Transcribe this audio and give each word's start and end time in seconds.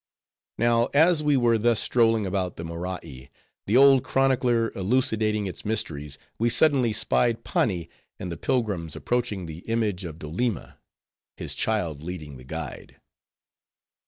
Now, 0.57 0.87
as 0.95 1.21
we 1.21 1.37
were 1.37 1.59
thus 1.59 1.79
strolling 1.79 2.25
about 2.25 2.55
the 2.55 2.63
Morai, 2.63 3.29
the 3.67 3.77
old 3.77 4.03
chronicler 4.03 4.71
elucidating 4.73 5.45
its 5.45 5.63
mysteries, 5.63 6.17
we 6.39 6.49
suddenly 6.49 6.91
spied 6.91 7.43
Pani 7.43 7.87
and 8.17 8.31
the 8.31 8.35
pilgrims 8.35 8.95
approaching 8.95 9.45
the 9.45 9.59
image 9.67 10.03
of 10.03 10.17
Doleema; 10.17 10.79
his 11.37 11.53
child 11.53 12.01
leading 12.01 12.37
the 12.37 12.43
guide. 12.43 12.99